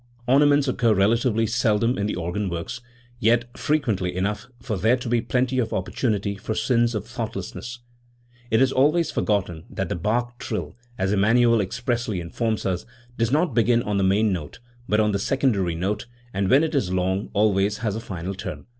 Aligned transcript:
Ornaments 0.25 0.67
occur 0.67 0.95
relatively 0.95 1.45
seldom 1.45 1.95
in 1.95 2.07
the 2.07 2.15
organ 2.15 2.49
works, 2.49 2.81
yet 3.19 3.55
frequently 3.55 4.15
enough 4.15 4.47
for 4.59 4.75
there 4.75 4.97
to 4.97 5.07
be 5.07 5.21
plenty 5.21 5.59
of 5.59 5.69
opportun 5.69 6.19
ities 6.19 6.39
for 6.41 6.55
sins 6.55 6.95
of 6.95 7.05
thoughtlessness*. 7.05 7.81
It 8.49 8.63
is 8.63 8.71
always 8.71 9.11
forgotten 9.11 9.65
that 9.69 9.89
the 9.89 9.95
Bach 9.95 10.39
trill, 10.39 10.75
as 10.97 11.11
Emmanuel 11.11 11.61
expressly 11.61 12.19
informs 12.19 12.65
us, 12.65 12.83
does 13.15 13.31
not 13.31 13.53
begin 13.53 13.83
on 13.83 13.97
the 13.99 14.03
main 14.03 14.33
note 14.33 14.57
but 14.89 14.99
on 14.99 15.11
the 15.11 15.19
secondary 15.19 15.75
note, 15.75 16.07
and, 16.33 16.49
when 16.49 16.63
it 16.63 16.73
is 16.73 16.91
long, 16.91 17.29
always 17.33 17.77
has 17.77 17.95
a 17.95 17.99
final 17.99 18.33
turn. 18.33 18.65